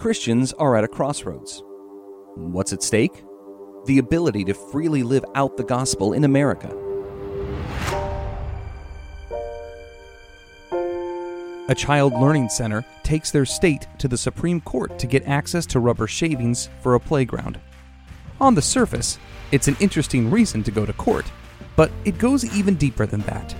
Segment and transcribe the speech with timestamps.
[0.00, 1.62] Christians are at a crossroads.
[2.34, 3.22] What's at stake?
[3.84, 6.74] The ability to freely live out the gospel in America.
[11.68, 15.80] A child learning center takes their state to the Supreme Court to get access to
[15.80, 17.60] rubber shavings for a playground.
[18.40, 19.18] On the surface,
[19.52, 21.26] it's an interesting reason to go to court,
[21.76, 23.54] but it goes even deeper than that.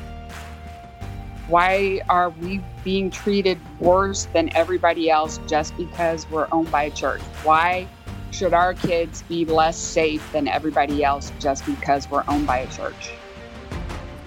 [1.49, 6.91] Why are we being treated worse than everybody else just because we're owned by a
[6.91, 7.21] church?
[7.43, 7.89] Why
[8.31, 12.67] should our kids be less safe than everybody else just because we're owned by a
[12.69, 13.12] church?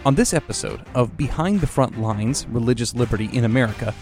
[0.05, 3.95] On this episode of Behind the Front Lines Religious Liberty in America,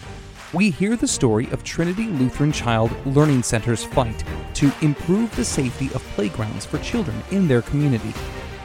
[0.52, 5.86] we hear the story of Trinity Lutheran Child Learning Center's fight to improve the safety
[5.94, 8.12] of playgrounds for children in their community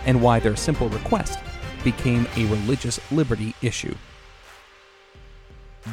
[0.06, 1.40] and why their simple request
[1.84, 3.96] became a religious liberty issue.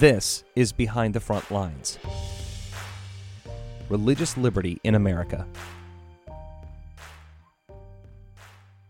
[0.00, 2.00] This is Behind the Front Lines
[3.88, 5.46] Religious Liberty in America.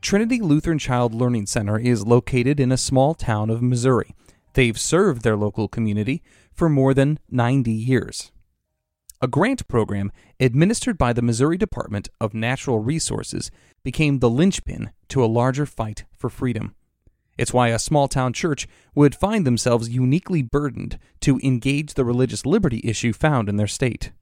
[0.01, 4.15] Trinity Lutheran Child Learning Center is located in a small town of Missouri.
[4.55, 6.23] They've served their local community
[6.55, 8.33] for more than 90 years.
[9.21, 10.11] A grant program
[10.41, 13.51] administered by the Missouri Department of Natural Resources
[13.83, 16.75] became the linchpin to a larger fight for freedom.
[17.37, 22.47] It's why a small town church would find themselves uniquely burdened to engage the religious
[22.47, 24.13] liberty issue found in their state.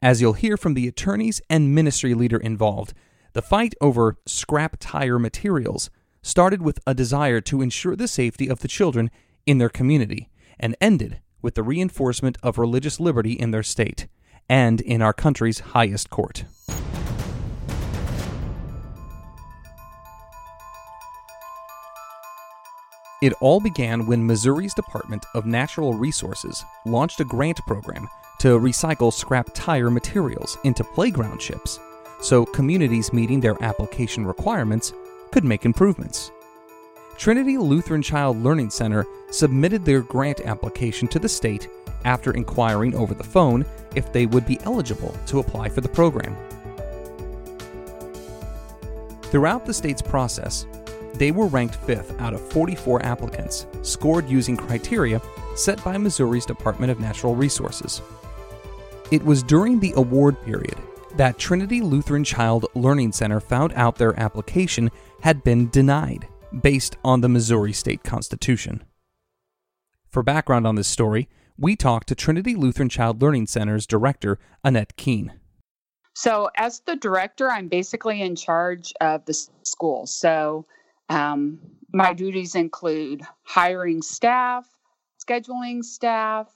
[0.00, 2.92] As you'll hear from the attorneys and ministry leader involved,
[3.32, 5.90] the fight over scrap tire materials
[6.22, 9.10] started with a desire to ensure the safety of the children
[9.46, 14.06] in their community and ended with the reinforcement of religious liberty in their state
[14.48, 16.44] and in our country's highest court.
[23.24, 28.06] It all began when Missouri's Department of Natural Resources launched a grant program
[28.40, 31.80] to recycle scrap tire materials into playground chips
[32.20, 34.92] so communities meeting their application requirements
[35.30, 36.32] could make improvements.
[37.16, 41.66] Trinity Lutheran Child Learning Center submitted their grant application to the state
[42.04, 43.64] after inquiring over the phone
[43.96, 46.36] if they would be eligible to apply for the program.
[49.30, 50.66] Throughout the state's process,
[51.14, 55.20] they were ranked fifth out of 44 applicants, scored using criteria
[55.54, 58.02] set by Missouri's Department of Natural Resources.
[59.10, 60.76] It was during the award period
[61.16, 66.26] that Trinity Lutheran Child Learning Center found out their application had been denied
[66.62, 68.84] based on the Missouri State Constitution.
[70.08, 74.96] For background on this story, we talked to Trinity Lutheran Child Learning Center's director, Annette
[74.96, 75.32] Keene.
[76.14, 80.06] So, as the director, I'm basically in charge of the school.
[80.06, 80.66] So,
[81.08, 81.58] um,
[81.92, 84.66] my duties include hiring staff,
[85.24, 86.48] scheduling staff.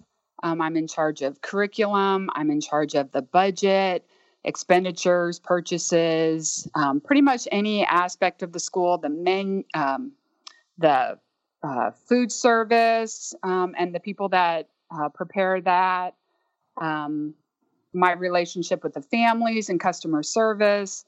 [0.42, 2.30] Um, I'm in charge of curriculum.
[2.34, 4.06] I'm in charge of the budget,
[4.44, 10.12] expenditures, purchases, um, pretty much any aspect of the school, the men, um,
[10.78, 11.18] the
[11.62, 16.14] uh, food service, um, and the people that uh, prepare that.
[16.80, 17.34] Um,
[17.92, 21.04] my relationship with the families and customer service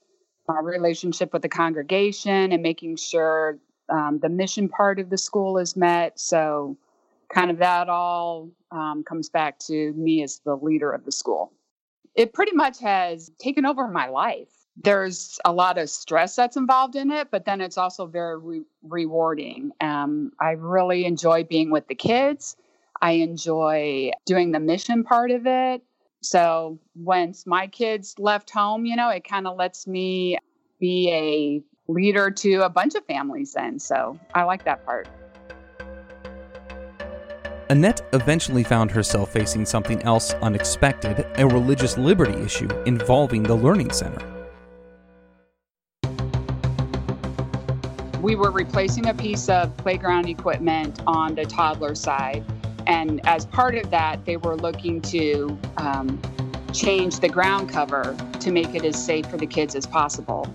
[0.51, 5.59] our relationship with the congregation and making sure um, the mission part of the school
[5.59, 6.19] is met.
[6.19, 6.77] So,
[7.33, 11.53] kind of that all um, comes back to me as the leader of the school.
[12.15, 14.49] It pretty much has taken over my life.
[14.77, 18.63] There's a lot of stress that's involved in it, but then it's also very re-
[18.83, 19.73] rewarding.
[19.81, 22.57] Um, I really enjoy being with the kids.
[23.01, 25.83] I enjoy doing the mission part of it.
[26.23, 30.37] So once my kids left home, you know, it kind of lets me
[30.79, 33.79] be a leader to a bunch of families then.
[33.79, 35.09] So I like that part.
[37.71, 43.91] Annette eventually found herself facing something else unexpected a religious liberty issue involving the Learning
[43.91, 44.21] Center.
[48.21, 52.45] We were replacing a piece of playground equipment on the toddler side
[52.87, 56.21] and as part of that, they were looking to um,
[56.73, 60.53] change the ground cover to make it as safe for the kids as possible.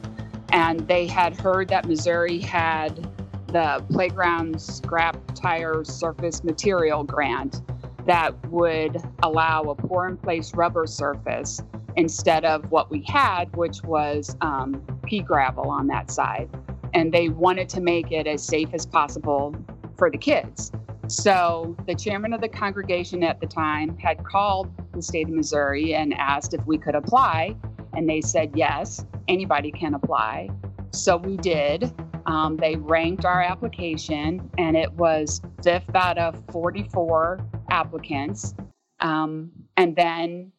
[0.50, 3.08] And they had heard that Missouri had
[3.48, 7.62] the playground scrap tire surface material grant
[8.06, 11.62] that would allow a pour in place rubber surface
[11.96, 16.50] instead of what we had, which was um, pea gravel on that side.
[16.94, 19.56] And they wanted to make it as safe as possible
[19.98, 20.72] for the kids.
[21.08, 25.94] So the chairman of the congregation at the time had called the state of Missouri
[25.94, 27.56] and asked if we could apply.
[27.94, 30.50] And they said, yes, anybody can apply.
[30.92, 31.94] So we did.
[32.26, 38.56] Um, they ranked our application, and it was fifth out of 44 applicants.
[39.00, 40.52] Um, and then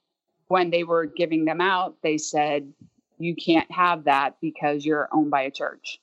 [0.46, 2.72] when they were giving them out, they said,
[3.18, 6.00] you can't have that because you're owned by a church.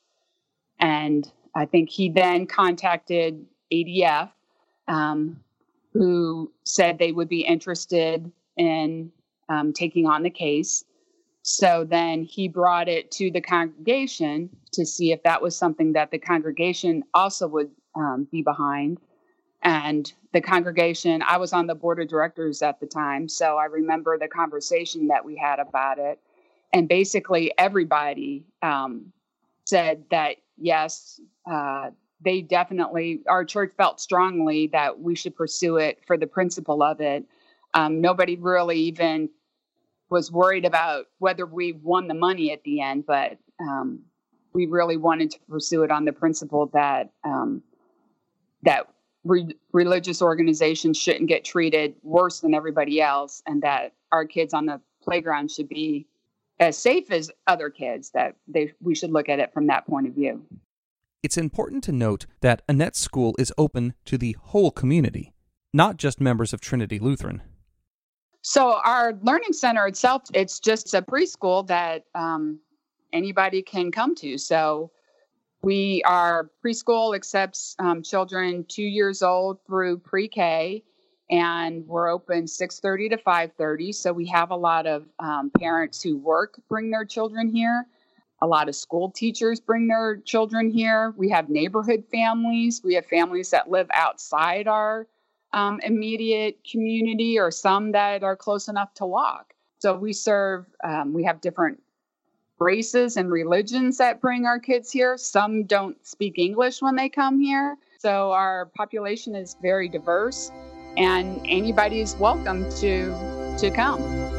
[0.79, 4.29] And I think he then contacted ADF,
[4.87, 5.39] um,
[5.93, 9.11] who said they would be interested in
[9.49, 10.85] um, taking on the case.
[11.41, 16.11] So then he brought it to the congregation to see if that was something that
[16.11, 18.99] the congregation also would um, be behind.
[19.61, 23.65] And the congregation, I was on the board of directors at the time, so I
[23.65, 26.19] remember the conversation that we had about it.
[26.73, 29.13] And basically, everybody um,
[29.65, 31.19] said that yes,
[31.49, 31.91] uh,
[32.23, 37.01] they definitely, our church felt strongly that we should pursue it for the principle of
[37.01, 37.25] it.
[37.73, 39.29] Um, nobody really even
[40.09, 44.01] was worried about whether we won the money at the end, but um,
[44.53, 47.63] we really wanted to pursue it on the principle that um,
[48.61, 48.87] that
[49.23, 54.67] re- religious organizations shouldn't get treated worse than everybody else, and that our kids on
[54.67, 56.07] the playground should be
[56.59, 58.11] as safe as other kids.
[58.11, 60.45] That they we should look at it from that point of view.
[61.23, 65.33] It's important to note that Annette School is open to the whole community,
[65.73, 67.41] not just members of Trinity Lutheran.
[68.41, 72.59] So our learning center itself, it's just a preschool that um,
[73.13, 74.37] anybody can come to.
[74.37, 74.91] So
[75.61, 80.83] we are preschool accepts um, children two years old through pre-K,
[81.31, 83.95] and we're open 6:30 to 5:30.
[83.95, 87.87] So we have a lot of um, parents who work bring their children here.
[88.43, 91.13] A lot of school teachers bring their children here.
[91.15, 92.81] We have neighborhood families.
[92.83, 95.07] We have families that live outside our
[95.53, 99.53] um, immediate community or some that are close enough to walk.
[99.79, 101.81] So we serve, um, we have different
[102.59, 105.15] races and religions that bring our kids here.
[105.17, 107.77] Some don't speak English when they come here.
[107.99, 110.51] So our population is very diverse
[110.97, 114.32] and anybody is welcome to to come.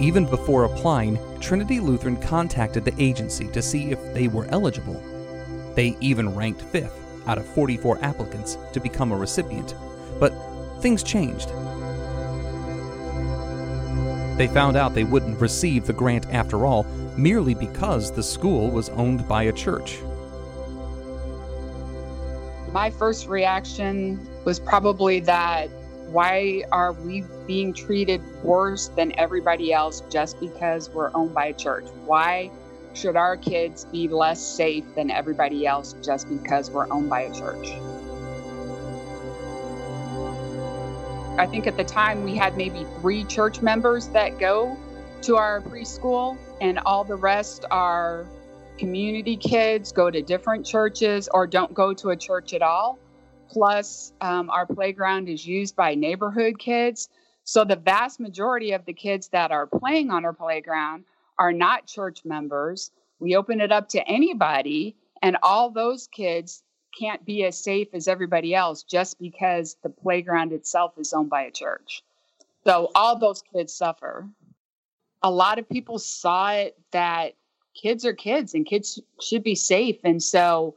[0.00, 5.02] Even before applying, Trinity Lutheran contacted the agency to see if they were eligible.
[5.74, 9.74] They even ranked 5th out of 44 applicants to become a recipient.
[10.18, 10.32] But
[10.80, 11.50] things changed.
[14.38, 16.84] They found out they wouldn't receive the grant after all,
[17.18, 19.98] merely because the school was owned by a church.
[22.72, 25.68] My first reaction was probably that
[26.12, 31.52] why are we being treated worse than everybody else just because we're owned by a
[31.52, 31.84] church?
[32.04, 32.50] Why
[32.94, 37.34] should our kids be less safe than everybody else just because we're owned by a
[37.34, 37.68] church?
[41.38, 44.76] I think at the time we had maybe three church members that go
[45.22, 48.26] to our preschool, and all the rest are
[48.78, 52.98] community kids, go to different churches, or don't go to a church at all.
[53.50, 57.08] Plus, um, our playground is used by neighborhood kids.
[57.44, 61.04] So, the vast majority of the kids that are playing on our playground
[61.38, 62.92] are not church members.
[63.18, 66.62] We open it up to anybody, and all those kids
[66.98, 71.42] can't be as safe as everybody else just because the playground itself is owned by
[71.42, 72.02] a church.
[72.64, 74.28] So all those kids suffer.
[75.22, 77.34] A lot of people saw it that
[77.74, 79.96] kids are kids and kids should be safe.
[80.04, 80.76] And so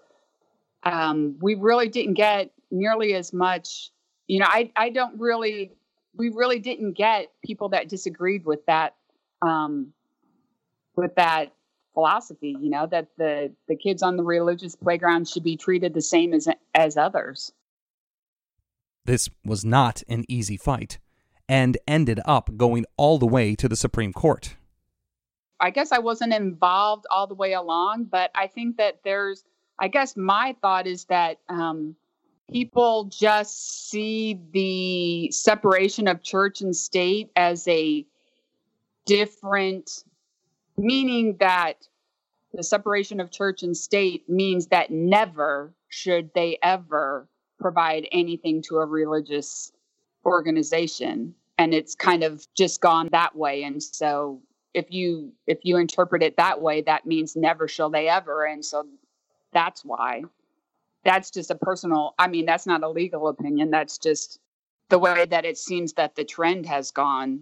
[0.84, 3.92] um, we really didn't get nearly as much,
[4.28, 5.72] you know, I, I don't really,
[6.16, 8.96] we really didn't get people that disagreed with that,
[9.42, 9.94] um,
[10.96, 11.54] with that
[11.94, 16.02] philosophy you know that the the kids on the religious playground should be treated the
[16.02, 17.52] same as as others.
[19.06, 20.98] This was not an easy fight
[21.48, 24.56] and ended up going all the way to the supreme court.
[25.60, 29.46] I guess i wasn't involved all the way along but i think that there's
[29.80, 31.96] i guess my thought is that um,
[32.52, 38.06] people just see the separation of church and state as a
[39.06, 40.04] different
[40.78, 41.88] meaning that
[42.54, 47.28] the separation of church and state means that never should they ever
[47.60, 49.72] provide anything to a religious
[50.26, 51.34] organization.
[51.58, 53.64] And it's kind of just gone that way.
[53.64, 54.42] And so
[54.74, 58.46] if you if you interpret it that way that means never shall they ever.
[58.46, 58.86] And so
[59.52, 60.24] that's why
[61.04, 64.40] that's just a personal i mean that's not a legal opinion that's just
[64.90, 67.42] the way that it seems that the trend has gone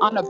[0.00, 0.22] on a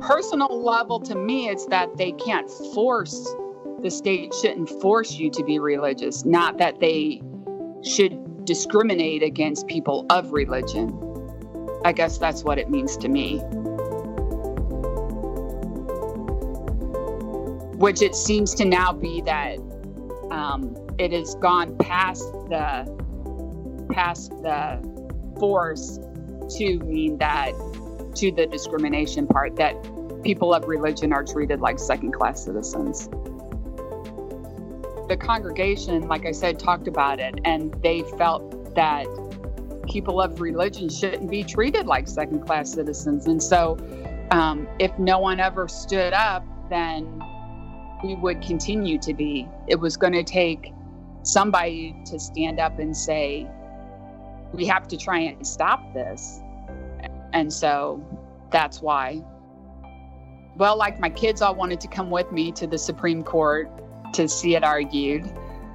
[0.00, 3.34] personal level, to me, it's that they can't force,
[3.80, 7.22] the state shouldn't force you to be religious, not that they
[7.82, 10.96] should discriminate against people of religion.
[11.84, 13.42] I guess that's what it means to me.
[17.80, 19.58] Which it seems to now be that
[20.30, 22.84] um, it has gone past the
[23.90, 24.78] past the
[25.38, 25.98] force
[26.56, 27.52] to mean that
[28.16, 29.74] to the discrimination part that
[30.22, 33.08] people of religion are treated like second class citizens.
[35.08, 39.06] The congregation, like I said, talked about it and they felt that
[39.88, 43.26] people of religion shouldn't be treated like second class citizens.
[43.26, 43.78] And so,
[44.30, 47.22] um, if no one ever stood up, then
[48.02, 49.48] we would continue to be.
[49.68, 50.72] It was going to take
[51.22, 53.46] somebody to stand up and say,
[54.52, 56.40] we have to try and stop this.
[57.32, 58.02] And so
[58.50, 59.22] that's why.
[60.56, 63.70] Well, like my kids all wanted to come with me to the Supreme Court
[64.14, 65.30] to see it argued.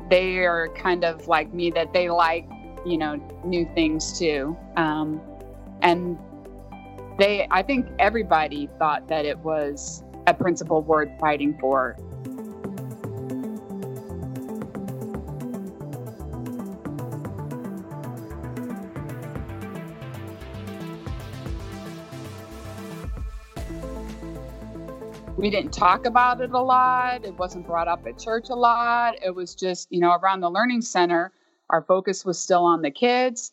[0.10, 2.48] They are kind of like me that they like,
[2.86, 4.58] you know, new things too.
[4.76, 5.22] Um,
[5.82, 6.18] and
[7.18, 11.98] they, I think everybody thought that it was a principle worth fighting for.
[25.38, 27.26] We didn't talk about it a lot.
[27.26, 29.16] It wasn't brought up at church a lot.
[29.24, 31.32] It was just, you know, around the learning center,
[31.70, 33.52] our focus was still on the kids,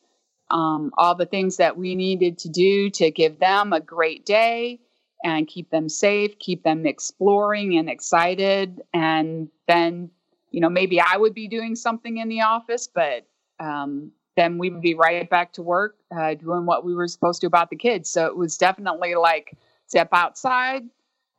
[0.51, 4.81] um, all the things that we needed to do to give them a great day
[5.25, 8.83] and keep them safe, keep them exploring and excited.
[8.93, 10.11] And then,
[10.51, 13.27] you know, maybe I would be doing something in the office, but
[13.59, 17.41] um, then we would be right back to work uh, doing what we were supposed
[17.41, 18.11] to about the kids.
[18.11, 20.83] So it was definitely like step outside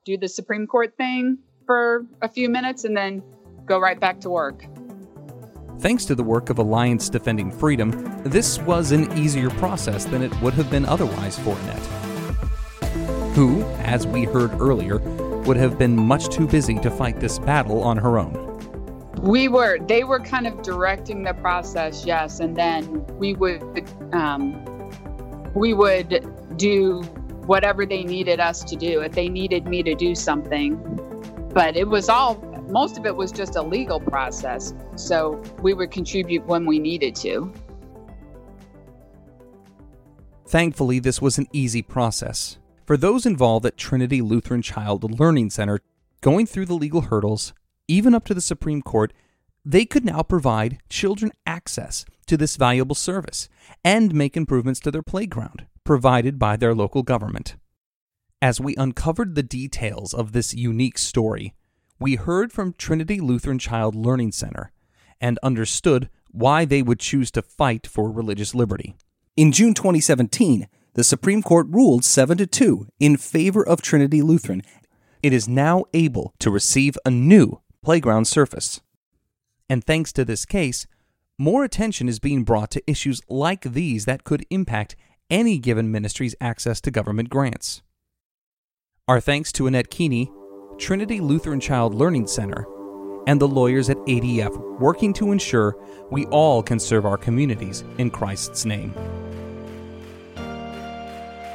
[0.06, 3.24] do the Supreme Court thing for a few minutes and then
[3.66, 4.66] go right back to work.
[5.80, 7.92] Thanks to the work of Alliance Defending Freedom,
[8.24, 11.86] this was an easier process than it would have been otherwise for Annette,
[13.34, 15.00] who, as we heard earlier,
[15.44, 18.50] would have been much too busy to fight this battle on her own.
[19.22, 23.62] We were, they were kind of directing the process, yes, and then we would,
[24.12, 24.64] um,
[25.54, 27.04] we would do
[27.46, 30.78] whatever they needed us to do, if they needed me to do something.
[31.54, 32.36] But it was all,
[32.70, 34.74] most of it was just a legal process.
[34.96, 37.54] So we would contribute when we needed to.
[40.48, 42.58] Thankfully, this was an easy process.
[42.86, 45.80] For those involved at Trinity Lutheran Child Learning Center,
[46.22, 47.54] going through the legal hurdles,
[47.88, 49.14] even up to the Supreme Court,
[49.66, 53.48] they could now provide children access to this valuable service
[53.84, 57.56] and make improvements to their playground provided by their local government.
[58.42, 61.54] As we uncovered the details of this unique story,
[62.00, 64.72] we heard from Trinity Lutheran Child Learning Center
[65.22, 68.96] and understood why they would choose to fight for religious liberty.
[69.38, 74.62] In June 2017, the Supreme Court ruled 7 to 2 in favor of Trinity Lutheran.
[75.22, 78.82] It is now able to receive a new playground surface.
[79.70, 80.86] And thanks to this case,
[81.38, 84.96] more attention is being brought to issues like these that could impact
[85.34, 87.82] any given ministry's access to government grants.
[89.08, 90.32] Our thanks to Annette Keeney,
[90.78, 92.68] Trinity Lutheran Child Learning Center,
[93.26, 95.76] and the lawyers at ADF working to ensure
[96.12, 98.94] we all can serve our communities in Christ's name.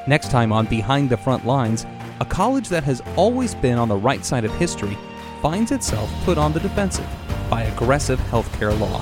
[0.09, 1.87] Next time on Behind the Front Lines,
[2.19, 4.99] a college that has always been on the right side of history
[5.41, 7.07] finds itself put on the defensive
[7.49, 9.01] by aggressive healthcare law.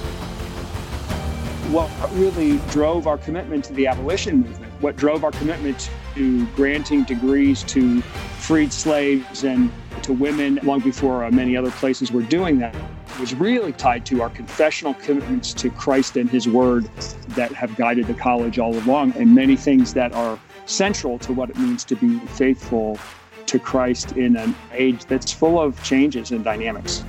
[1.73, 7.05] What really drove our commitment to the abolition movement what drove our commitment to granting
[7.05, 9.71] degrees to freed slaves and
[10.03, 12.75] to women long before uh, many other places were doing that
[13.19, 16.85] was really tied to our confessional commitments to Christ and His Word
[17.29, 21.51] that have guided the college all along, and many things that are central to what
[21.51, 22.99] it means to be faithful
[23.47, 27.05] to Christ in an age that's full of changes and dynamics.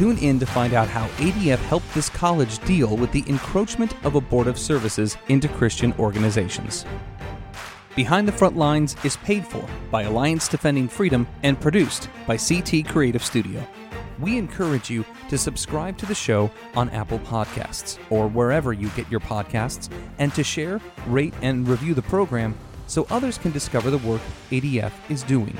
[0.00, 4.14] Tune in to find out how ADF helped this college deal with the encroachment of
[4.14, 6.86] abortive services into Christian organizations.
[7.94, 12.88] Behind the Front Lines is paid for by Alliance Defending Freedom and produced by CT
[12.88, 13.62] Creative Studio.
[14.18, 19.10] We encourage you to subscribe to the show on Apple Podcasts or wherever you get
[19.10, 23.98] your podcasts and to share, rate, and review the program so others can discover the
[23.98, 25.58] work ADF is doing.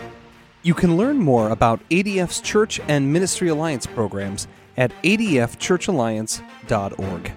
[0.62, 7.32] You can learn more about ADF's Church and Ministry Alliance programs at adfchurchalliance.org.